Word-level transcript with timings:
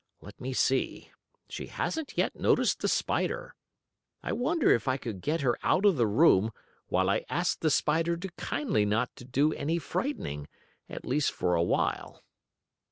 Let 0.19 0.41
me 0.41 0.51
see, 0.51 1.11
she 1.47 1.67
hasn't 1.67 2.17
yet 2.17 2.35
noticed 2.35 2.79
the 2.79 2.87
spider. 2.87 3.53
I 4.23 4.31
wonder 4.33 4.71
if 4.71 4.87
I 4.87 4.97
could 4.97 5.21
get 5.21 5.41
her 5.41 5.59
out 5.61 5.85
of 5.85 5.95
the 5.95 6.07
room 6.07 6.51
while 6.87 7.07
I 7.07 7.23
asked 7.29 7.61
the 7.61 7.69
spider 7.69 8.17
to 8.17 8.29
kindly 8.31 8.83
not 8.83 9.15
to 9.17 9.23
do 9.25 9.53
any 9.53 9.77
frightening, 9.77 10.47
at 10.89 11.05
least 11.05 11.31
for 11.31 11.53
a 11.53 11.61
while?" 11.61 12.23